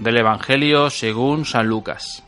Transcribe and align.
Del 0.00 0.16
Evangelio 0.16 0.88
según 0.88 1.44
San 1.44 1.66
Lucas. 1.66 2.24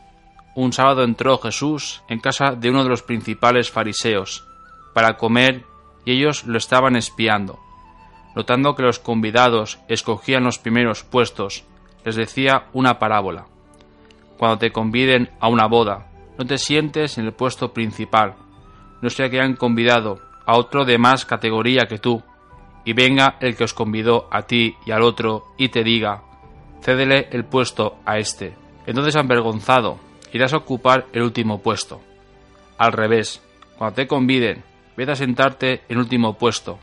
Un 0.53 0.73
sábado 0.73 1.03
entró 1.03 1.39
Jesús 1.39 2.03
en 2.07 2.19
casa 2.19 2.51
de 2.55 2.69
uno 2.69 2.83
de 2.83 2.89
los 2.91 3.01
principales 3.01 3.71
fariseos 3.71 4.45
para 4.93 5.17
comer 5.17 5.63
y 6.05 6.11
ellos 6.11 6.45
lo 6.45 6.59
estaban 6.59 6.95
espiando. 6.95 7.59
Notando 8.35 8.75
que 8.75 8.83
los 8.83 8.99
convidados 8.99 9.79
escogían 9.87 10.43
los 10.43 10.59
primeros 10.59 11.03
puestos, 11.03 11.63
les 12.05 12.15
decía 12.15 12.67
una 12.73 12.99
parábola. 12.99 13.47
Cuando 14.37 14.59
te 14.59 14.71
conviden 14.71 15.31
a 15.39 15.47
una 15.47 15.65
boda, 15.65 16.11
no 16.37 16.45
te 16.45 16.59
sientes 16.59 17.17
en 17.17 17.25
el 17.25 17.33
puesto 17.33 17.73
principal, 17.73 18.35
no 19.01 19.09
sea 19.09 19.31
que 19.31 19.39
hayan 19.39 19.55
convidado 19.55 20.21
a 20.45 20.57
otro 20.57 20.85
de 20.85 20.99
más 20.99 21.25
categoría 21.25 21.87
que 21.87 21.97
tú, 21.97 22.21
y 22.85 22.93
venga 22.93 23.37
el 23.39 23.55
que 23.55 23.63
os 23.63 23.73
convidó 23.73 24.27
a 24.29 24.43
ti 24.43 24.75
y 24.85 24.91
al 24.91 25.01
otro 25.01 25.45
y 25.57 25.69
te 25.69 25.83
diga, 25.83 26.21
cédele 26.83 27.29
el 27.31 27.45
puesto 27.45 27.97
a 28.05 28.17
este. 28.17 28.53
Entonces 28.85 29.15
avergonzado, 29.15 29.99
irás 30.33 30.53
a 30.53 30.57
ocupar 30.57 31.07
el 31.13 31.23
último 31.23 31.61
puesto. 31.61 32.01
Al 32.77 32.91
revés, 32.91 33.41
cuando 33.77 33.95
te 33.95 34.07
conviden, 34.07 34.63
vete 34.97 35.13
a 35.13 35.15
sentarte 35.15 35.81
en 35.89 35.97
último 35.97 36.37
puesto, 36.37 36.79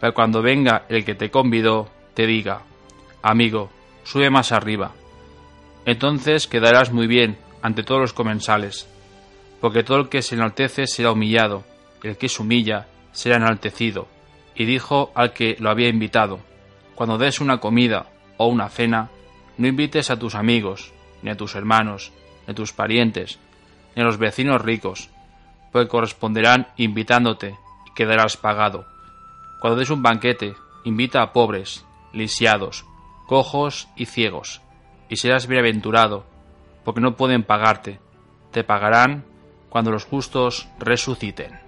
para 0.00 0.12
cuando 0.12 0.42
venga 0.42 0.86
el 0.88 1.04
que 1.04 1.14
te 1.14 1.30
convidó, 1.30 1.88
te 2.14 2.26
diga, 2.26 2.62
amigo, 3.22 3.70
sube 4.04 4.30
más 4.30 4.52
arriba. 4.52 4.92
Entonces 5.84 6.46
quedarás 6.46 6.92
muy 6.92 7.06
bien 7.06 7.36
ante 7.62 7.82
todos 7.82 8.00
los 8.00 8.12
comensales, 8.12 8.88
porque 9.60 9.82
todo 9.82 9.98
el 9.98 10.08
que 10.08 10.22
se 10.22 10.36
enaltece 10.36 10.86
será 10.86 11.12
humillado, 11.12 11.64
el 12.02 12.16
que 12.16 12.28
se 12.28 12.42
humilla 12.42 12.86
será 13.12 13.36
enaltecido 13.36 14.08
y 14.54 14.64
dijo 14.64 15.10
al 15.14 15.32
que 15.32 15.56
lo 15.58 15.70
había 15.70 15.88
invitado, 15.88 16.40
Cuando 16.94 17.18
des 17.18 17.40
una 17.40 17.58
comida 17.58 18.06
o 18.36 18.46
una 18.46 18.68
cena, 18.68 19.10
no 19.58 19.68
invites 19.68 20.10
a 20.10 20.18
tus 20.18 20.34
amigos, 20.34 20.92
ni 21.22 21.30
a 21.30 21.36
tus 21.36 21.54
hermanos, 21.54 22.12
ni 22.46 22.52
a 22.52 22.54
tus 22.54 22.72
parientes, 22.72 23.38
ni 23.94 24.02
a 24.02 24.04
los 24.04 24.18
vecinos 24.18 24.62
ricos, 24.62 25.10
porque 25.72 25.88
corresponderán 25.88 26.68
invitándote 26.76 27.56
y 27.86 27.94
quedarás 27.94 28.36
pagado. 28.36 28.86
Cuando 29.60 29.78
des 29.78 29.90
un 29.90 30.02
banquete, 30.02 30.54
invita 30.84 31.22
a 31.22 31.32
pobres, 31.32 31.84
lisiados, 32.12 32.84
cojos 33.26 33.88
y 33.96 34.06
ciegos, 34.06 34.60
y 35.08 35.16
serás 35.16 35.46
bienaventurado, 35.46 36.24
porque 36.84 37.00
no 37.00 37.16
pueden 37.16 37.42
pagarte, 37.42 37.98
te 38.52 38.64
pagarán 38.64 39.24
cuando 39.70 39.90
los 39.90 40.04
justos 40.04 40.68
resuciten. 40.78 41.63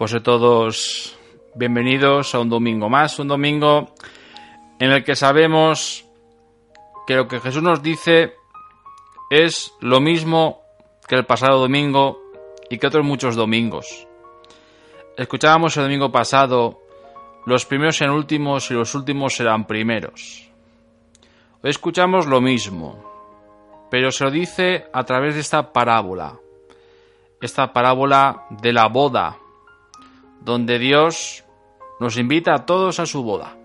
Pues 0.00 0.14
a 0.14 0.22
todos 0.22 1.14
bienvenidos 1.54 2.34
a 2.34 2.40
un 2.40 2.48
domingo 2.48 2.88
más, 2.88 3.18
un 3.18 3.28
domingo 3.28 3.92
en 4.78 4.92
el 4.92 5.04
que 5.04 5.14
sabemos 5.14 6.06
que 7.06 7.16
lo 7.16 7.28
que 7.28 7.38
Jesús 7.38 7.62
nos 7.62 7.82
dice 7.82 8.32
es 9.28 9.74
lo 9.80 10.00
mismo 10.00 10.62
que 11.06 11.16
el 11.16 11.26
pasado 11.26 11.58
domingo 11.58 12.18
y 12.70 12.78
que 12.78 12.86
otros 12.86 13.04
muchos 13.04 13.36
domingos. 13.36 14.08
Escuchábamos 15.18 15.76
el 15.76 15.82
domingo 15.82 16.10
pasado, 16.10 16.80
los 17.44 17.66
primeros 17.66 17.98
serán 17.98 18.14
últimos 18.14 18.70
y 18.70 18.74
los 18.74 18.94
últimos 18.94 19.34
serán 19.34 19.66
primeros. 19.66 20.50
Hoy 21.62 21.68
escuchamos 21.68 22.26
lo 22.26 22.40
mismo, 22.40 23.84
pero 23.90 24.10
se 24.12 24.24
lo 24.24 24.30
dice 24.30 24.86
a 24.94 25.04
través 25.04 25.34
de 25.34 25.42
esta 25.42 25.74
parábola, 25.74 26.38
esta 27.42 27.74
parábola 27.74 28.46
de 28.62 28.72
la 28.72 28.88
boda 28.88 29.36
donde 30.40 30.78
Dios 30.78 31.44
nos 32.00 32.16
invita 32.16 32.54
a 32.54 32.66
todos 32.66 32.98
a 33.00 33.06
su 33.06 33.22
boda. 33.22 33.56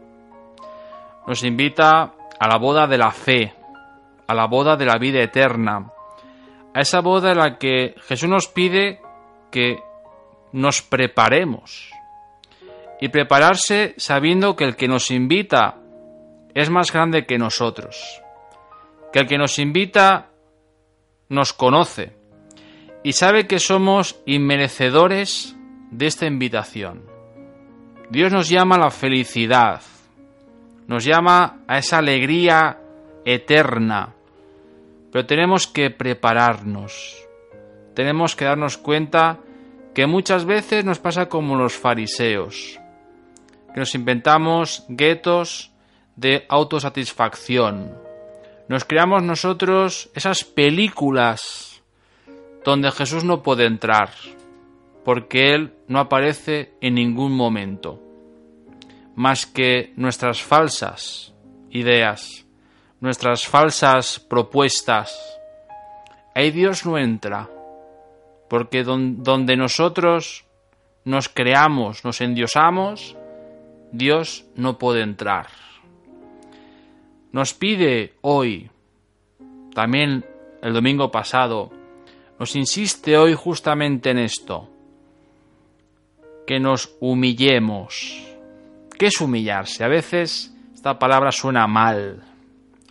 Nos 1.27 1.43
invita 1.43 2.13
a 2.39 2.47
la 2.47 2.57
boda 2.57 2.87
de 2.87 2.97
la 2.97 3.11
fe, 3.11 3.53
a 4.27 4.33
la 4.33 4.45
boda 4.45 4.75
de 4.75 4.85
la 4.85 4.97
vida 4.97 5.21
eterna, 5.21 5.91
a 6.73 6.81
esa 6.81 6.99
boda 6.99 7.31
en 7.31 7.37
la 7.37 7.57
que 7.57 7.95
Jesús 8.07 8.29
nos 8.29 8.47
pide 8.47 9.01
que 9.51 9.79
nos 10.51 10.81
preparemos. 10.81 11.91
Y 12.99 13.09
prepararse 13.09 13.93
sabiendo 13.97 14.55
que 14.55 14.65
el 14.65 14.75
que 14.75 14.87
nos 14.87 15.11
invita 15.11 15.75
es 16.53 16.69
más 16.69 16.91
grande 16.91 17.25
que 17.25 17.37
nosotros, 17.37 18.21
que 19.11 19.19
el 19.19 19.27
que 19.27 19.37
nos 19.37 19.59
invita 19.59 20.29
nos 21.29 21.53
conoce 21.53 22.13
y 23.03 23.13
sabe 23.13 23.47
que 23.47 23.59
somos 23.59 24.19
inmerecedores 24.25 25.54
de 25.91 26.07
esta 26.07 26.25
invitación. 26.25 27.03
Dios 28.09 28.31
nos 28.31 28.49
llama 28.49 28.75
a 28.75 28.79
la 28.79 28.91
felicidad, 28.91 29.81
nos 30.87 31.03
llama 31.03 31.63
a 31.67 31.77
esa 31.77 31.97
alegría 31.97 32.79
eterna, 33.25 34.13
pero 35.11 35.25
tenemos 35.25 35.67
que 35.67 35.89
prepararnos, 35.89 37.15
tenemos 37.95 38.35
que 38.35 38.45
darnos 38.45 38.77
cuenta 38.77 39.39
que 39.93 40.05
muchas 40.05 40.45
veces 40.45 40.85
nos 40.85 40.99
pasa 40.99 41.27
como 41.27 41.55
los 41.55 41.73
fariseos, 41.73 42.79
que 43.73 43.79
nos 43.79 43.95
inventamos 43.95 44.85
guetos 44.87 45.71
de 46.15 46.45
autosatisfacción, 46.47 47.97
nos 48.67 48.85
creamos 48.85 49.23
nosotros 49.23 50.09
esas 50.13 50.43
películas 50.43 51.81
donde 52.63 52.91
Jesús 52.91 53.23
no 53.23 53.41
puede 53.41 53.65
entrar, 53.65 54.09
porque 55.05 55.53
Él 55.53 55.73
no 55.87 55.99
aparece 55.99 56.73
en 56.81 56.95
ningún 56.95 57.31
momento, 57.31 58.01
más 59.15 59.45
que 59.45 59.93
nuestras 59.95 60.41
falsas 60.41 61.33
ideas, 61.69 62.45
nuestras 62.99 63.45
falsas 63.45 64.19
propuestas. 64.19 65.15
Ahí 66.33 66.49
Dios 66.51 66.85
no 66.85 66.97
entra, 66.97 67.49
porque 68.49 68.83
donde 68.83 69.55
nosotros 69.55 70.45
nos 71.03 71.29
creamos, 71.29 72.03
nos 72.03 72.19
endiosamos, 72.21 73.15
Dios 73.91 74.45
no 74.55 74.79
puede 74.79 75.01
entrar. 75.01 75.47
Nos 77.31 77.53
pide 77.53 78.13
hoy, 78.21 78.71
también 79.73 80.25
el 80.61 80.73
domingo 80.73 81.11
pasado, 81.11 81.71
nos 82.39 82.55
insiste 82.55 83.17
hoy 83.17 83.35
justamente 83.35 84.09
en 84.09 84.19
esto, 84.19 84.69
que 86.45 86.59
nos 86.59 86.95
humillemos. 86.99 88.21
¿Qué 88.97 89.07
es 89.07 89.19
humillarse? 89.19 89.83
A 89.83 89.87
veces 89.87 90.53
esta 90.73 90.97
palabra 90.99 91.31
suena 91.31 91.67
mal, 91.67 92.23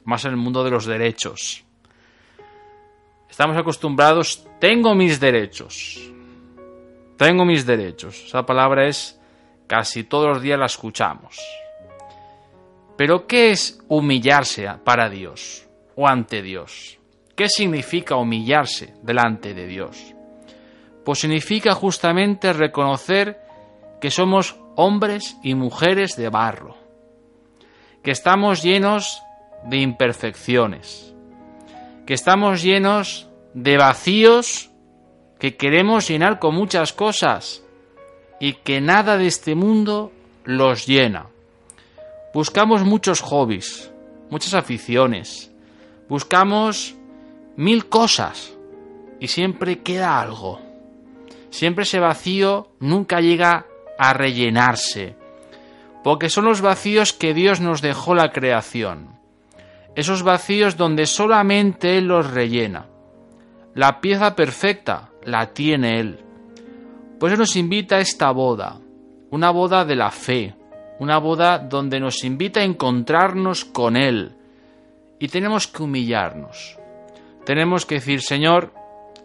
más 0.04 0.24
en 0.24 0.32
el 0.32 0.36
mundo 0.36 0.64
de 0.64 0.70
los 0.70 0.86
derechos. 0.86 1.64
Estamos 3.30 3.56
acostumbrados, 3.56 4.46
tengo 4.60 4.94
mis 4.94 5.18
derechos. 5.18 6.00
Tengo 7.16 7.44
mis 7.44 7.64
derechos. 7.64 8.24
Esa 8.26 8.44
palabra 8.44 8.86
es 8.86 9.18
casi 9.66 10.04
todos 10.04 10.28
los 10.28 10.42
días 10.42 10.58
la 10.58 10.66
escuchamos. 10.66 11.36
Pero 12.96 13.26
¿qué 13.26 13.50
es 13.50 13.80
humillarse 13.88 14.68
para 14.84 15.08
Dios 15.08 15.66
o 15.96 16.06
ante 16.06 16.42
Dios? 16.42 16.98
¿Qué 17.34 17.48
significa 17.48 18.16
humillarse 18.16 18.94
delante 19.02 19.54
de 19.54 19.66
Dios? 19.66 20.14
Pues 21.04 21.18
significa 21.18 21.74
justamente 21.74 22.52
reconocer 22.52 23.43
que 24.00 24.10
somos 24.10 24.56
hombres 24.76 25.36
y 25.42 25.54
mujeres 25.54 26.16
de 26.16 26.28
barro, 26.28 26.76
que 28.02 28.10
estamos 28.10 28.62
llenos 28.62 29.22
de 29.64 29.78
imperfecciones, 29.78 31.14
que 32.06 32.14
estamos 32.14 32.62
llenos 32.62 33.28
de 33.54 33.78
vacíos 33.78 34.70
que 35.38 35.56
queremos 35.56 36.08
llenar 36.08 36.38
con 36.38 36.54
muchas 36.54 36.92
cosas 36.92 37.62
y 38.40 38.54
que 38.54 38.80
nada 38.80 39.18
de 39.18 39.26
este 39.26 39.54
mundo 39.54 40.12
los 40.44 40.86
llena. 40.86 41.26
Buscamos 42.32 42.82
muchos 42.84 43.20
hobbies, 43.20 43.92
muchas 44.30 44.54
aficiones, 44.54 45.52
buscamos 46.08 46.94
mil 47.56 47.88
cosas 47.88 48.56
y 49.20 49.28
siempre 49.28 49.82
queda 49.82 50.20
algo. 50.20 50.60
Siempre 51.50 51.84
ese 51.84 52.00
vacío 52.00 52.72
nunca 52.80 53.20
llega 53.20 53.66
a 53.98 54.12
rellenarse, 54.12 55.16
porque 56.02 56.28
son 56.28 56.44
los 56.44 56.60
vacíos 56.60 57.12
que 57.12 57.34
Dios 57.34 57.60
nos 57.60 57.80
dejó 57.80 58.14
la 58.14 58.30
creación, 58.30 59.18
esos 59.94 60.22
vacíos 60.22 60.76
donde 60.76 61.06
solamente 61.06 61.98
Él 61.98 62.06
los 62.06 62.30
rellena. 62.30 62.86
La 63.74 64.00
pieza 64.00 64.36
perfecta 64.36 65.10
la 65.24 65.52
tiene 65.52 66.00
Él. 66.00 66.20
Pues 67.18 67.32
Él 67.32 67.38
nos 67.38 67.56
invita 67.56 67.96
a 67.96 68.00
esta 68.00 68.30
boda, 68.30 68.78
una 69.30 69.50
boda 69.50 69.84
de 69.84 69.96
la 69.96 70.10
fe, 70.10 70.54
una 70.98 71.18
boda 71.18 71.58
donde 71.58 72.00
nos 72.00 72.22
invita 72.24 72.60
a 72.60 72.64
encontrarnos 72.64 73.64
con 73.64 73.96
Él. 73.96 74.36
Y 75.18 75.28
tenemos 75.28 75.66
que 75.66 75.82
humillarnos. 75.82 76.78
Tenemos 77.44 77.86
que 77.86 77.96
decir, 77.96 78.20
Señor, 78.20 78.72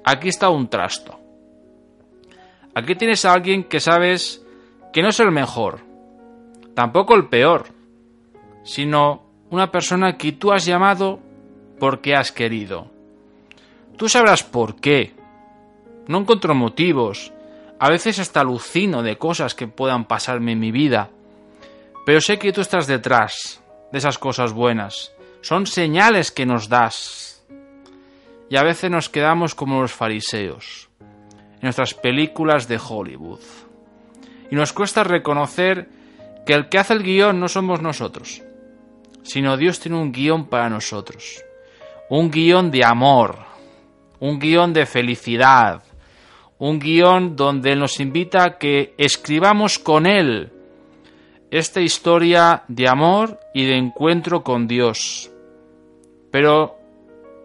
aquí 0.04 0.30
está 0.30 0.50
un 0.50 0.68
trasto. 0.68 1.20
Aquí 2.74 2.96
tienes 2.96 3.26
a 3.26 3.34
alguien 3.34 3.64
que 3.64 3.80
sabes 3.80 4.46
que 4.94 5.02
no 5.02 5.10
es 5.10 5.20
el 5.20 5.32
mejor, 5.32 5.82
tampoco 6.74 7.16
el 7.16 7.28
peor, 7.28 7.68
sino 8.64 9.24
una 9.50 9.72
persona 9.72 10.18
que 10.18 10.32
tú 10.32 10.52
has 10.52 10.66
llamado 10.66 11.20
porque 11.80 12.16
has 12.16 12.32
querido. 12.32 12.92
Tú 13.98 14.08
sabrás 14.08 14.44
por 14.44 14.76
qué. 14.76 15.14
No 16.08 16.20
encuentro 16.20 16.56
motivos. 16.56 17.34
A 17.80 17.90
veces 17.90 18.20
hasta 18.20 18.42
alucino 18.42 19.04
de 19.04 19.18
cosas 19.18 19.56
que 19.56 19.68
puedan 19.68 20.06
pasarme 20.06 20.54
en 20.54 20.60
mi 20.60 20.72
vida. 20.72 21.10
Pero 22.06 22.22
sé 22.22 22.40
que 22.40 22.52
tú 22.52 22.62
estás 22.62 22.88
detrás 22.88 23.62
de 23.92 23.98
esas 23.98 24.18
cosas 24.18 24.54
buenas. 24.54 25.14
Son 25.42 25.66
señales 25.66 26.32
que 26.32 26.46
nos 26.46 26.70
das. 26.70 27.46
Y 28.50 28.58
a 28.58 28.64
veces 28.64 28.90
nos 28.90 29.10
quedamos 29.10 29.56
como 29.56 29.82
los 29.82 29.92
fariseos, 29.92 30.90
en 31.00 31.60
nuestras 31.62 31.94
películas 31.94 32.68
de 32.68 32.80
Hollywood. 32.80 33.42
Y 34.52 34.56
nos 34.56 34.74
cuesta 34.74 35.04
reconocer 35.04 35.88
que 36.46 36.54
el 36.54 36.70
que 36.70 36.80
hace 36.80 36.94
el 36.94 37.04
guion 37.04 37.40
no 37.40 37.48
somos 37.48 37.82
nosotros, 37.82 38.42
sino 39.24 39.58
Dios 39.58 39.80
tiene 39.80 39.98
un 39.98 40.12
guion 40.12 40.48
para 40.48 40.70
nosotros. 40.70 41.44
Un 42.10 42.32
guion 42.32 42.72
de 42.72 42.84
amor, 42.84 43.38
un 44.20 44.40
guion 44.40 44.74
de 44.74 44.86
felicidad, 44.86 45.84
un 46.58 46.80
guion 46.80 47.36
donde 47.36 47.76
nos 47.76 48.00
invita 48.00 48.44
a 48.44 48.58
que 48.58 48.94
escribamos 48.98 49.78
con 49.78 50.06
Él 50.06 50.52
esta 51.52 51.82
historia 51.82 52.64
de 52.68 52.88
amor 52.88 53.40
y 53.54 53.66
de 53.66 53.78
encuentro 53.78 54.44
con 54.44 54.68
Dios. 54.68 55.32
Pero 56.32 56.78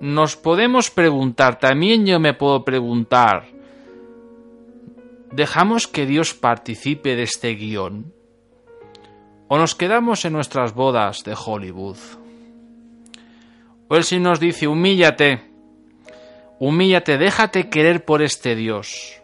nos 0.01 0.37
podemos 0.37 0.91
preguntar, 0.91 1.59
también 1.59 2.05
yo 2.05 2.21
me 2.21 2.35
puedo 2.35 2.65
preguntar, 2.65 3.47
¿dejamos 5.35 5.89
que 5.89 6.07
Dios 6.07 6.33
participe 6.35 7.17
de 7.17 7.25
este 7.25 7.55
guion? 7.55 8.13
¿O 9.49 9.59
nos 9.59 9.75
quedamos 9.75 10.25
en 10.25 10.33
nuestras 10.33 10.75
bodas 10.75 11.25
de 11.25 11.35
Hollywood? 11.35 11.99
O 13.89 13.97
Él 13.97 14.05
sí 14.05 14.19
nos 14.19 14.41
dice, 14.41 14.69
humíllate, 14.69 15.43
humíllate, 16.59 17.19
déjate 17.19 17.69
querer 17.69 18.05
por 18.05 18.23
este 18.23 18.55
Dios, 18.55 19.21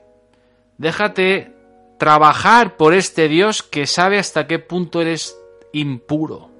déjate 0.78 1.54
trabajar 1.98 2.76
por 2.76 2.92
este 2.92 3.28
Dios 3.28 3.62
que 3.62 3.86
sabe 3.86 4.18
hasta 4.18 4.46
qué 4.46 4.58
punto 4.58 5.00
eres 5.00 5.38
impuro. 5.72 6.50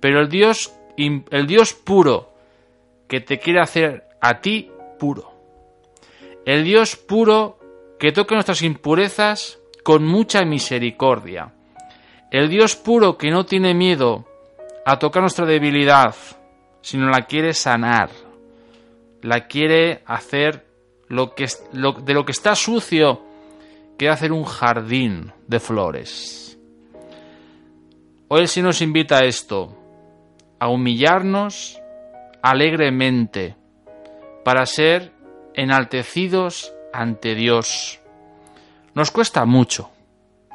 Pero 0.00 0.20
el 0.20 0.28
Dios, 0.28 0.72
el 0.96 1.46
Dios 1.46 1.72
puro 1.72 2.34
que 3.08 3.20
te 3.20 3.38
quiere 3.38 3.60
hacer 3.60 4.04
a 4.20 4.40
ti 4.40 4.70
puro. 4.98 5.32
El 6.44 6.64
Dios 6.64 6.96
puro 6.96 7.58
que 7.98 8.12
toca 8.12 8.34
nuestras 8.34 8.62
impurezas 8.62 9.58
con 9.82 10.04
mucha 10.04 10.44
misericordia. 10.44 11.52
El 12.30 12.48
Dios 12.48 12.76
puro 12.76 13.16
que 13.16 13.30
no 13.30 13.44
tiene 13.44 13.74
miedo 13.74 14.26
a 14.84 14.98
tocar 14.98 15.22
nuestra 15.22 15.46
debilidad, 15.46 16.14
sino 16.80 17.08
la 17.08 17.26
quiere 17.26 17.54
sanar. 17.54 18.10
La 19.22 19.46
quiere 19.46 20.02
hacer 20.06 20.66
lo 21.08 21.34
que, 21.34 21.46
de 21.72 22.14
lo 22.14 22.24
que 22.24 22.32
está 22.32 22.54
sucio 22.54 23.22
que 23.98 24.08
hacer 24.08 24.30
un 24.32 24.44
jardín 24.44 25.32
de 25.46 25.58
flores. 25.58 26.58
Hoy 28.28 28.42
el 28.42 28.48
Señor 28.48 28.68
nos 28.68 28.82
invita 28.82 29.18
a 29.18 29.24
esto, 29.24 29.74
a 30.60 30.68
humillarnos 30.68 31.80
alegremente 32.42 33.56
para 34.44 34.66
ser 34.66 35.12
enaltecidos 35.54 36.72
ante 36.92 37.34
Dios. 37.34 38.00
Nos 38.94 39.10
cuesta 39.10 39.44
mucho, 39.44 39.90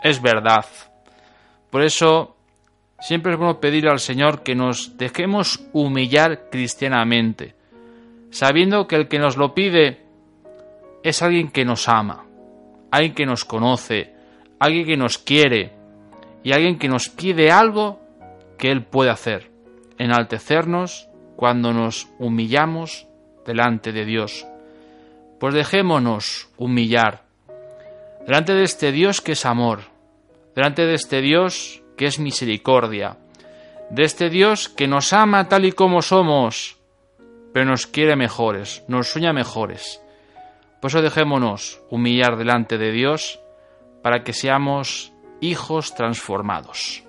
es 0.04 0.22
verdad. 0.22 0.66
Por 1.70 1.84
eso 1.84 2.36
siempre 3.00 3.34
es 3.34 3.38
bueno 3.38 3.60
pedir 3.60 3.88
al 3.88 4.00
Señor 4.00 4.44
que 4.44 4.56
nos 4.56 4.98
dejemos 4.98 5.66
humillar 5.74 6.50
cristianamente, 6.50 7.56
sabiendo 8.32 8.88
que 8.88 8.96
el 8.96 9.08
que 9.08 9.20
nos 9.20 9.38
lo 9.38 9.54
pide 9.54 10.04
es 11.04 11.22
alguien 11.22 11.52
que 11.52 11.66
nos 11.66 11.88
ama 11.90 12.26
alguien 12.94 13.16
que 13.16 13.26
nos 13.26 13.44
conoce, 13.44 14.14
alguien 14.60 14.86
que 14.86 14.98
nos 14.98 15.18
quiere 15.18 15.72
y 16.44 16.52
alguien 16.52 16.78
que 16.78 16.88
nos 16.88 17.10
pide 17.10 17.50
algo 17.50 18.00
que 18.60 18.70
Él 18.70 18.86
puede 18.86 19.10
hacer, 19.10 19.50
enaltecernos 19.98 21.10
cuando 21.36 21.74
nos 21.74 22.08
humillamos 22.20 23.08
delante 23.48 23.92
de 23.94 24.06
Dios. 24.06 24.46
Pues 25.44 25.56
dejémonos 25.56 26.48
humillar 26.56 27.26
delante 28.26 28.54
de 28.54 28.64
este 28.64 28.94
Dios 28.94 29.20
que 29.20 29.34
es 29.34 29.46
amor, 29.46 29.82
delante 30.56 30.86
de 30.86 30.94
este 30.94 31.20
Dios 31.20 31.84
que 31.98 32.06
es 32.06 32.18
misericordia, 32.18 33.18
de 33.90 34.04
este 34.04 34.30
Dios 34.30 34.70
que 34.70 34.88
nos 34.88 35.12
ama 35.12 35.50
tal 35.50 35.66
y 35.66 35.74
como 35.74 36.02
somos, 36.02 36.78
pero 37.52 37.66
nos 37.66 37.88
quiere 37.88 38.16
mejores, 38.16 38.86
nos 38.88 39.10
sueña 39.10 39.34
mejores. 39.34 40.02
Por 40.80 40.92
eso 40.92 41.02
dejémonos 41.02 41.82
humillar 41.90 42.38
delante 42.38 42.78
de 42.78 42.94
Dios 42.94 43.42
para 44.02 44.24
que 44.24 44.32
seamos 44.32 45.12
hijos 45.42 45.94
transformados. 45.94 47.04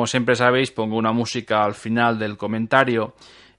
Como 0.00 0.06
siempre 0.06 0.34
sabéis, 0.34 0.70
pongo 0.70 0.96
una 0.96 1.12
música 1.12 1.62
al 1.62 1.74
final 1.74 2.18
del 2.18 2.38
comentario 2.38 3.14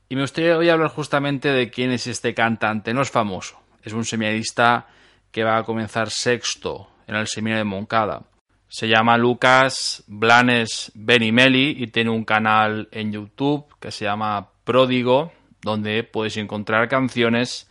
y 0.10 0.16
me 0.16 0.22
gustaría 0.22 0.58
hoy 0.58 0.70
hablar 0.70 0.90
justamente 0.90 1.50
de 1.50 1.70
quién 1.70 1.92
es 1.92 2.08
este 2.08 2.34
cantante. 2.34 2.96
No 2.96 3.04
es 3.04 3.12
famoso, 3.12 3.62
es 3.84 3.94
un 3.94 4.04
seminarista 4.04 4.88
que 5.30 5.44
va 5.44 5.58
a 5.58 5.64
comenzar 5.64 6.10
sexto 6.10 6.90
en 7.06 7.14
el 7.14 7.28
seminario 7.28 7.64
de 7.64 7.70
Moncada. 7.70 8.24
Se 8.68 8.88
llama 8.88 9.20
Lucas 9.20 10.04
Blanes 10.08 10.92
Benimeli 10.96 11.76
y 11.78 11.86
tiene 11.92 12.10
un 12.10 12.26
canal 12.26 12.90
en 12.92 13.12
YouTube 13.12 13.68
que 13.80 13.92
se 13.92 14.06
llama 14.06 14.50
Pródigo, 14.64 15.32
donde 15.62 16.04
puedes 16.04 16.38
encontrar 16.38 16.90
canciones 16.90 17.70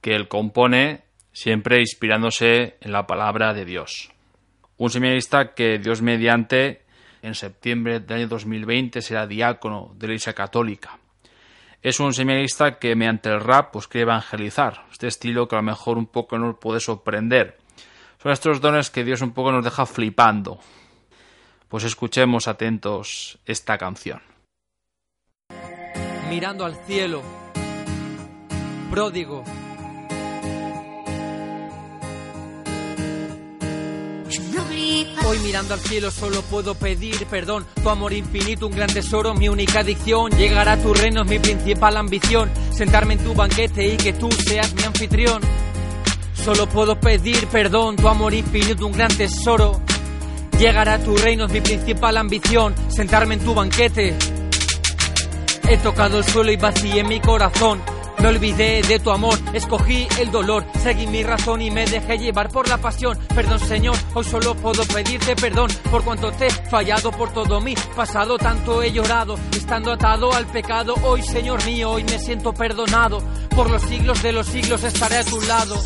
que 0.00 0.14
él 0.14 0.28
compone 0.28 1.02
siempre 1.30 1.80
inspirándose 1.80 2.78
en 2.80 2.90
la 2.90 3.06
palabra 3.06 3.52
de 3.52 3.66
Dios. 3.66 4.10
Un 4.78 4.88
seminarista 4.88 5.52
que 5.52 5.78
Dios 5.78 6.00
mediante 6.00 6.87
en 7.22 7.34
septiembre 7.34 8.00
del 8.00 8.18
año 8.18 8.28
2020 8.28 9.02
será 9.02 9.26
diácono 9.26 9.92
de 9.96 10.06
la 10.06 10.12
Iglesia 10.14 10.34
Católica 10.34 10.98
es 11.82 12.00
un 12.00 12.12
seminarista 12.12 12.78
que 12.78 12.96
mediante 12.96 13.28
el 13.28 13.40
rap 13.40 13.72
pues 13.72 13.86
quiere 13.86 14.02
evangelizar. 14.02 14.84
Este 14.90 15.06
estilo 15.06 15.46
que 15.46 15.56
a 15.56 15.58
lo 15.58 15.64
mejor 15.64 15.98
un 15.98 16.06
poco 16.06 16.38
nos 16.38 16.58
puede 16.58 16.80
sorprender. 16.80 17.58
Son 18.22 18.32
estos 18.32 18.60
dones 18.60 18.90
que 18.90 19.04
Dios 19.04 19.22
un 19.22 19.32
poco 19.32 19.52
nos 19.52 19.64
deja 19.64 19.86
flipando. 19.86 20.58
Pues 21.68 21.84
escuchemos 21.84 22.48
atentos 22.48 23.38
esta 23.46 23.78
canción. 23.78 24.20
Mirando 26.28 26.64
al 26.64 26.74
cielo, 26.84 27.22
pródigo 28.90 29.44
Hoy 35.28 35.38
mirando 35.40 35.74
al 35.74 35.80
cielo 35.80 36.10
solo 36.10 36.40
puedo 36.40 36.74
pedir 36.74 37.26
perdón. 37.26 37.66
Tu 37.82 37.90
amor 37.90 38.14
infinito, 38.14 38.66
un 38.66 38.74
gran 38.74 38.88
tesoro, 38.88 39.34
mi 39.34 39.50
única 39.50 39.80
adicción. 39.80 40.30
Llegar 40.32 40.70
a 40.70 40.78
tu 40.78 40.94
reino 40.94 41.20
es 41.20 41.28
mi 41.28 41.38
principal 41.38 41.98
ambición. 41.98 42.50
Sentarme 42.70 43.12
en 43.12 43.20
tu 43.22 43.34
banquete 43.34 43.86
y 43.88 43.98
que 43.98 44.14
tú 44.14 44.30
seas 44.32 44.72
mi 44.72 44.84
anfitrión. 44.84 45.42
Solo 46.32 46.66
puedo 46.66 46.98
pedir 46.98 47.46
perdón, 47.48 47.96
tu 47.96 48.08
amor 48.08 48.32
infinito, 48.32 48.86
un 48.86 48.92
gran 48.92 49.14
tesoro. 49.14 49.82
Llegar 50.58 50.88
a 50.88 50.98
tu 50.98 51.14
reino 51.14 51.44
es 51.44 51.52
mi 51.52 51.60
principal 51.60 52.16
ambición. 52.16 52.74
Sentarme 52.88 53.34
en 53.34 53.40
tu 53.40 53.52
banquete. 53.52 54.16
He 55.68 55.76
tocado 55.76 56.20
el 56.20 56.24
suelo 56.24 56.50
y 56.52 56.56
vacié 56.56 57.04
mi 57.04 57.20
corazón. 57.20 57.82
Me 58.20 58.28
olvidé 58.28 58.82
de 58.82 58.98
tu 58.98 59.10
amor, 59.10 59.38
escogí 59.52 60.08
el 60.18 60.30
dolor, 60.32 60.66
seguí 60.82 61.06
mi 61.06 61.22
razón 61.22 61.62
y 61.62 61.70
me 61.70 61.86
dejé 61.86 62.18
llevar 62.18 62.48
por 62.50 62.68
la 62.68 62.78
pasión. 62.78 63.16
Perdón, 63.32 63.60
Señor, 63.60 63.96
hoy 64.12 64.24
solo 64.24 64.56
puedo 64.56 64.84
pedirte 64.86 65.36
perdón 65.36 65.70
por 65.88 66.04
cuanto 66.04 66.32
te 66.32 66.48
he 66.48 66.50
fallado 66.50 67.12
por 67.12 67.32
todo 67.32 67.60
mi 67.60 67.74
pasado. 67.94 68.36
Tanto 68.36 68.82
he 68.82 68.90
llorado, 68.90 69.38
estando 69.52 69.92
atado 69.92 70.32
al 70.32 70.46
pecado. 70.46 70.94
Hoy, 71.04 71.22
Señor 71.22 71.64
mío, 71.64 71.92
hoy 71.92 72.04
me 72.04 72.18
siento 72.18 72.52
perdonado. 72.52 73.22
Por 73.54 73.70
los 73.70 73.82
siglos 73.82 74.20
de 74.22 74.32
los 74.32 74.46
siglos 74.48 74.82
estaré 74.82 75.18
a 75.18 75.24
tu 75.24 75.40
lado. 75.42 75.76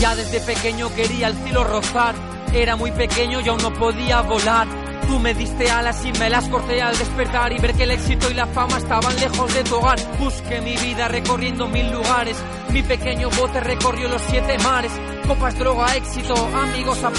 Ya 0.00 0.14
desde 0.14 0.40
pequeño 0.40 0.94
quería 0.94 1.26
el 1.26 1.36
cielo 1.42 1.64
rozar 1.64 2.14
Era 2.52 2.76
muy 2.76 2.92
pequeño 2.92 3.40
y 3.40 3.48
aún 3.48 3.60
no 3.60 3.72
podía 3.74 4.20
volar. 4.20 4.68
Tú 5.06 5.18
me 5.18 5.34
diste 5.34 5.70
alas 5.70 6.04
y 6.04 6.12
me 6.12 6.30
las 6.30 6.48
corté 6.48 6.80
al 6.82 6.96
despertar 6.96 7.52
y 7.52 7.58
ver 7.58 7.74
que 7.74 7.84
el 7.84 7.90
éxito 7.90 8.30
y 8.30 8.34
la 8.34 8.46
fama 8.46 8.78
estaban 8.78 9.14
lejos 9.16 9.54
de 9.54 9.64
tu 9.64 9.76
hogar. 9.76 9.98
Busqué 10.18 10.60
mi 10.60 10.76
vida 10.76 11.08
recorriendo 11.08 11.68
mil 11.68 11.90
lugares. 11.90 12.36
Mi 12.70 12.82
pequeño 12.82 13.30
bote 13.30 13.60
recorrió 13.60 14.08
los 14.08 14.22
siete 14.22 14.58
mares. 14.58 14.92
Copas, 15.26 15.58
droga, 15.58 15.94
éxito, 15.96 16.34
amigos 16.54 17.02
a. 17.04 17.10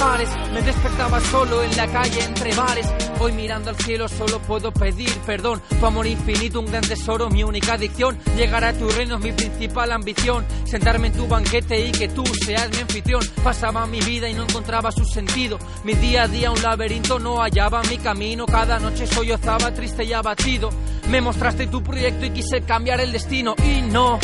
Me 0.53 0.61
despertaba 0.61 1.19
solo 1.19 1.61
en 1.63 1.75
la 1.75 1.87
calle 1.87 2.23
entre 2.23 2.55
bares. 2.55 2.87
Hoy 3.21 3.33
mirando 3.33 3.69
al 3.69 3.75
cielo 3.75 4.07
solo 4.07 4.39
puedo 4.39 4.71
pedir 4.71 5.09
perdón. 5.25 5.61
Tu 5.77 5.85
amor 5.85 6.07
infinito, 6.07 6.61
un 6.61 6.67
gran 6.67 6.81
tesoro, 6.81 7.29
mi 7.29 7.43
única 7.43 7.73
adicción. 7.73 8.17
Llegar 8.37 8.63
a 8.63 8.71
tu 8.71 8.89
reino 8.89 9.15
es 9.15 9.21
mi 9.21 9.33
principal 9.33 9.91
ambición. 9.91 10.45
Sentarme 10.63 11.07
en 11.07 11.13
tu 11.13 11.27
banquete 11.27 11.85
y 11.85 11.91
que 11.91 12.07
tú 12.07 12.23
seas 12.25 12.69
mi 12.69 12.77
anfitrión. 12.77 13.21
Pasaba 13.43 13.85
mi 13.87 13.99
vida 13.99 14.29
y 14.29 14.33
no 14.33 14.43
encontraba 14.43 14.89
su 14.93 15.03
sentido. 15.03 15.59
Mi 15.83 15.95
día 15.95 16.23
a 16.23 16.27
día 16.29 16.49
un 16.49 16.61
laberinto, 16.61 17.19
no 17.19 17.41
hallaba 17.41 17.81
mi 17.89 17.97
camino. 17.97 18.45
Cada 18.45 18.79
noche 18.79 19.05
sollozaba 19.05 19.73
triste 19.73 20.05
y 20.05 20.13
abatido. 20.13 20.69
Me 21.09 21.19
mostraste 21.19 21.67
tu 21.67 21.83
proyecto 21.83 22.25
y 22.25 22.29
quise 22.29 22.61
cambiar 22.61 23.01
el 23.01 23.11
destino. 23.11 23.53
Y 23.65 23.81
no, 23.81 24.17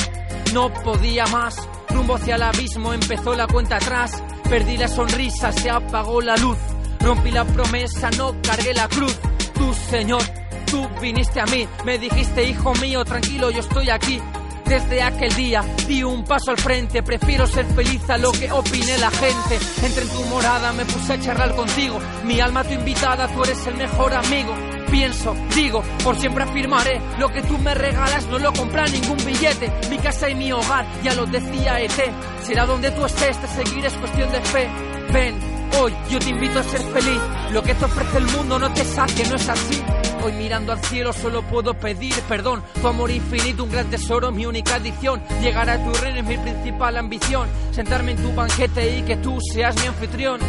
no 0.53 0.73
podía 0.73 1.25
más. 1.27 1.67
Rumbo 1.89 2.15
hacia 2.15 2.35
el 2.35 2.43
abismo 2.43 2.93
empezó 2.93 3.35
la 3.35 3.45
cuenta 3.45 3.75
atrás. 3.75 4.23
Perdí 4.49 4.77
la 4.77 4.87
sonrisa, 4.87 5.51
se 5.51 5.69
apagó 5.69 6.21
la 6.21 6.37
luz. 6.37 6.57
Rompí 7.05 7.29
la 7.29 7.45
promesa, 7.45 8.09
no 8.17 8.33
cargué 8.41 8.73
la 8.73 8.87
cruz. 8.87 9.15
Tú, 9.53 9.71
Señor, 9.91 10.23
tú 10.65 10.89
viniste 10.99 11.39
a 11.39 11.45
mí. 11.45 11.67
Me 11.85 11.99
dijiste, 11.99 12.43
hijo 12.45 12.73
mío, 12.81 13.05
tranquilo, 13.05 13.51
yo 13.51 13.59
estoy 13.59 13.91
aquí. 13.91 14.19
Desde 14.65 15.03
aquel 15.03 15.31
día 15.35 15.63
di 15.87 16.01
un 16.01 16.23
paso 16.23 16.49
al 16.49 16.57
frente, 16.57 17.03
prefiero 17.03 17.45
ser 17.45 17.67
feliz 17.67 18.09
a 18.09 18.17
lo 18.17 18.31
que 18.31 18.51
opine 18.51 18.97
la 18.97 19.11
gente. 19.11 19.59
Entré 19.83 20.01
en 20.01 20.09
tu 20.09 20.23
morada, 20.23 20.73
me 20.73 20.83
puse 20.83 21.13
a 21.13 21.19
charlar 21.19 21.55
contigo. 21.55 21.99
Mi 22.23 22.39
alma 22.39 22.63
tu 22.63 22.73
invitada, 22.73 23.27
tú 23.27 23.43
eres 23.43 23.67
el 23.67 23.75
mejor 23.75 24.11
amigo. 24.11 24.55
Pienso, 24.89 25.35
digo, 25.53 25.83
por 26.03 26.19
siempre 26.19 26.45
afirmaré, 26.45 26.99
lo 27.19 27.29
que 27.29 27.43
tú 27.43 27.59
me 27.59 27.75
regalas 27.75 28.25
no 28.29 28.39
lo 28.39 28.51
compra 28.51 28.87
ningún 28.87 29.17
billete. 29.23 29.71
Mi 29.91 29.99
casa 29.99 30.27
y 30.27 30.33
mi 30.33 30.51
hogar, 30.51 30.87
ya 31.03 31.13
lo 31.13 31.27
decía 31.27 31.79
ET. 31.79 32.11
Será 32.41 32.65
donde 32.65 32.89
tú 32.89 33.05
estés, 33.05 33.39
te 33.39 33.47
seguiré, 33.47 33.89
es 33.89 33.97
cuestión 33.97 34.31
de 34.31 34.41
fe. 34.41 34.94
Ven, 35.11 35.39
hoy 35.79 35.93
yo 36.09 36.19
te 36.19 36.29
invito 36.29 36.59
a 36.59 36.63
ser 36.63 36.81
feliz. 36.81 37.19
Lo 37.51 37.63
que 37.63 37.73
te 37.75 37.85
ofrece 37.85 38.17
el 38.17 38.25
mundo 38.25 38.59
no 38.59 38.71
te 38.73 38.83
saque, 38.83 39.25
no 39.25 39.35
es 39.35 39.49
así. 39.49 39.81
Hoy 40.23 40.33
mirando 40.33 40.71
al 40.71 40.83
cielo 40.83 41.13
solo 41.13 41.43
puedo 41.43 41.73
pedir 41.73 42.13
perdón. 42.27 42.63
Tu 42.81 42.87
amor 42.87 43.11
infinito, 43.11 43.63
un 43.63 43.71
gran 43.71 43.89
tesoro, 43.89 44.31
mi 44.31 44.45
única 44.45 44.75
adicción. 44.75 45.21
Llegar 45.41 45.69
a 45.69 45.83
tu 45.83 45.93
reino 45.93 46.19
es 46.19 46.25
mi 46.25 46.37
principal 46.37 46.97
ambición. 46.97 47.47
Sentarme 47.71 48.11
en 48.11 48.17
tu 48.17 48.33
banquete 48.33 48.97
y 48.97 49.01
que 49.03 49.17
tú 49.17 49.37
seas 49.53 49.75
mi 49.75 49.87
anfitrión. 49.87 50.39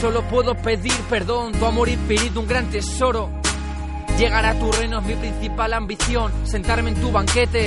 Solo 0.00 0.22
puedo 0.22 0.54
pedir 0.56 0.94
perdón, 1.08 1.52
tu 1.52 1.64
amor 1.64 1.88
infinito, 1.88 2.40
un 2.40 2.48
gran 2.48 2.68
tesoro. 2.70 3.30
Llegar 4.18 4.44
a 4.44 4.58
tu 4.58 4.70
reino 4.72 4.98
es 4.98 5.04
mi 5.04 5.14
principal 5.14 5.72
ambición. 5.72 6.32
Sentarme 6.44 6.90
en 6.90 7.00
tu 7.00 7.10
banquete. 7.12 7.66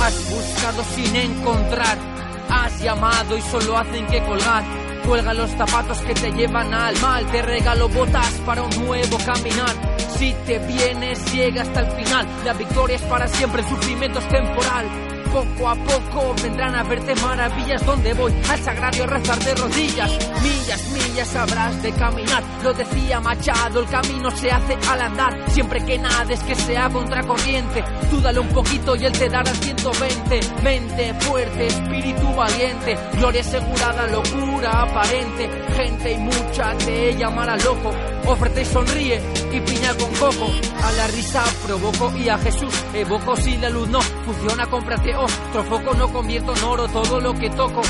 Has 0.00 0.30
buscado 0.30 0.84
sin 0.94 1.16
encontrar. 1.16 2.15
Has 2.48 2.80
llamado 2.80 3.36
y 3.36 3.42
solo 3.42 3.76
hacen 3.78 4.06
que 4.06 4.22
colgar. 4.22 4.64
Cuelga 5.04 5.34
los 5.34 5.50
zapatos 5.50 5.98
que 5.98 6.14
te 6.14 6.32
llevan 6.32 6.72
al 6.72 6.98
mal. 7.00 7.26
Te 7.26 7.42
regalo 7.42 7.88
botas 7.88 8.32
para 8.44 8.62
un 8.62 8.86
nuevo 8.86 9.18
caminar. 9.24 9.74
Si 10.18 10.34
te 10.46 10.58
vienes, 10.60 11.32
llega 11.32 11.62
hasta 11.62 11.80
el 11.80 11.92
final. 11.92 12.26
La 12.44 12.52
victoria 12.52 12.96
es 12.96 13.02
para 13.02 13.28
siempre, 13.28 13.62
el 13.62 13.68
sufrimiento 13.68 14.18
es 14.18 14.28
temporal. 14.28 15.15
Poco 15.36 15.68
a 15.68 15.74
poco 15.74 16.34
vendrán 16.42 16.74
a 16.74 16.82
verte 16.82 17.14
maravillas 17.16 17.84
donde 17.84 18.14
voy 18.14 18.32
al 18.48 18.58
sagrario 18.58 19.06
rezar 19.06 19.38
de 19.40 19.54
rodillas. 19.54 20.10
Millas, 20.42 20.90
millas 20.92 21.36
habrás 21.36 21.82
de 21.82 21.92
caminar. 21.92 22.42
Lo 22.62 22.72
decía 22.72 23.20
Machado, 23.20 23.80
el 23.80 23.86
camino 23.86 24.30
se 24.30 24.50
hace 24.50 24.78
al 24.88 25.02
andar. 25.02 25.50
Siempre 25.50 25.84
que 25.84 25.98
nades 25.98 26.42
que 26.42 26.54
sea 26.54 26.88
contracorriente. 26.88 27.84
Tú 28.08 28.18
dale 28.22 28.40
un 28.40 28.48
poquito 28.48 28.96
y 28.96 29.04
él 29.04 29.12
te 29.12 29.28
dará 29.28 29.52
120. 29.52 30.40
Mente 30.62 31.12
fuerte, 31.20 31.66
espíritu 31.66 32.34
valiente. 32.34 32.96
Gloria 33.18 33.42
asegurada, 33.42 34.06
locura 34.06 34.84
aparente. 34.84 35.50
Gente 35.76 36.12
y 36.12 36.16
mucha 36.16 36.72
te 36.78 37.14
llamará 37.14 37.58
loco. 37.58 37.92
Ofrece 38.24 38.62
y 38.62 38.64
sonríe 38.64 39.20
y 39.56 39.60
piña 39.60 39.94
con 39.94 40.12
coco. 40.14 40.52
A 40.82 40.92
la 40.92 41.06
risa 41.08 41.44
provoco 41.64 42.12
y 42.16 42.28
a 42.28 42.38
Jesús 42.38 42.74
evoco. 42.94 43.36
Si 43.36 43.56
la 43.56 43.70
luz 43.70 43.88
no 43.88 44.00
funciona, 44.00 44.66
cómprate 44.66 45.14
otro 45.16 45.64
foco. 45.64 45.94
No 45.94 46.12
convierto 46.12 46.54
en 46.54 46.64
oro 46.64 46.88
todo 46.88 47.20
lo 47.20 47.34
que 47.34 47.50
toco. 47.50 47.82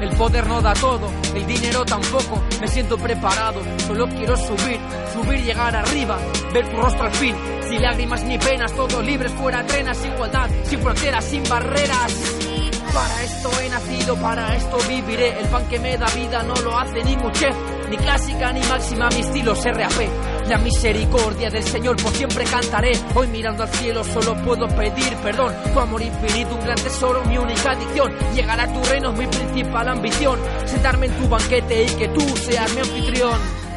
El 0.00 0.16
poder 0.16 0.46
no 0.46 0.62
da 0.62 0.72
todo, 0.72 1.10
el 1.34 1.46
dinero 1.46 1.84
tampoco. 1.84 2.42
Me 2.58 2.66
siento 2.68 2.96
preparado, 2.96 3.60
solo 3.86 4.08
quiero 4.08 4.34
subir, 4.34 4.80
subir, 5.12 5.44
llegar 5.44 5.76
arriba, 5.76 6.18
ver 6.54 6.66
tu 6.70 6.76
rostro 6.78 7.04
al 7.04 7.12
fin. 7.12 7.36
Sin 7.68 7.82
lágrimas 7.82 8.24
ni 8.24 8.38
penas, 8.38 8.72
todo 8.72 9.02
libres, 9.02 9.30
fuera 9.32 9.64
trenas, 9.66 10.02
igualdad, 10.04 10.48
sin 10.64 10.80
fronteras, 10.80 11.24
sin 11.24 11.46
barreras. 11.46 12.49
Para 12.92 13.22
esto 13.22 13.50
he 13.60 13.68
nacido, 13.68 14.16
para 14.16 14.56
esto 14.56 14.78
viviré. 14.88 15.38
El 15.40 15.46
pan 15.48 15.68
que 15.68 15.78
me 15.78 15.96
da 15.96 16.06
vida 16.08 16.42
no 16.42 16.54
lo 16.56 16.76
hace 16.76 17.04
ningún 17.04 17.30
chef, 17.32 17.54
ni 17.88 17.96
clásica 17.96 18.52
ni 18.52 18.60
máxima, 18.60 19.08
mi 19.10 19.20
estilo 19.20 19.52
es 19.52 19.64
RAP. 19.64 20.48
La 20.48 20.58
misericordia 20.58 21.50
del 21.50 21.62
Señor 21.62 21.96
por 22.02 22.12
siempre 22.12 22.44
cantaré. 22.44 22.92
Hoy 23.14 23.28
mirando 23.28 23.62
al 23.62 23.68
cielo 23.68 24.02
solo 24.02 24.34
puedo 24.42 24.66
pedir 24.68 25.14
perdón. 25.22 25.54
Tu 25.72 25.78
amor 25.78 26.02
infinito, 26.02 26.54
un 26.56 26.64
gran 26.64 26.76
tesoro, 26.76 27.24
mi 27.26 27.38
única 27.38 27.70
adicción. 27.70 28.12
Llegar 28.34 28.60
a 28.60 28.72
tu 28.72 28.82
reino 28.82 29.12
es 29.12 29.18
mi 29.18 29.26
principal 29.28 29.88
ambición. 29.88 30.40
Sentarme 30.64 31.06
en 31.06 31.12
tu 31.12 31.28
banquete 31.28 31.84
y 31.84 31.94
que 31.94 32.08
tú 32.08 32.20
seas 32.36 32.72
mi 32.74 32.80
anfitrión. 32.80 33.69